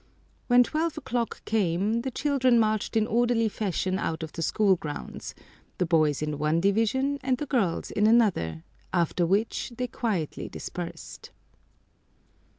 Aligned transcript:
When 0.47 0.63
twelve 0.63 0.97
o'clock 0.97 1.45
came 1.45 2.01
the 2.01 2.09
children 2.09 2.57
marched 2.59 2.97
in 2.97 3.05
orderly 3.05 3.47
fashion 3.47 3.99
out 3.99 4.23
of 4.23 4.33
the 4.33 4.41
school 4.41 4.75
grounds, 4.75 5.35
the 5.77 5.85
boys 5.85 6.23
in 6.23 6.39
one 6.39 6.59
division 6.59 7.19
and 7.21 7.37
the 7.37 7.45
girls 7.45 7.91
in 7.91 8.07
another, 8.07 8.63
after 8.91 9.27
which 9.27 9.73
they 9.77 9.85
quietly 9.85 10.49
dispersed. 10.49 11.29